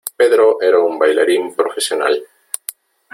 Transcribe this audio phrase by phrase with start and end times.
[0.17, 2.23] Pedro era un bailarín profesional.